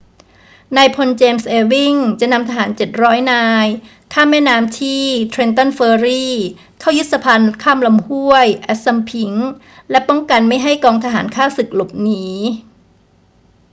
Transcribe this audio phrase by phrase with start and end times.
[0.77, 2.69] นายพล james ewing จะนำทหาร
[3.01, 3.67] 700 นาย
[4.13, 6.23] ข้ามแม่น้ำที่ trenton ferry
[6.79, 9.35] เข้ายึดสะพานข้ามลำห้วย assunpink
[9.91, 12.23] และป้องกันไม่ให้กองทหารข้าศึกหลบหนี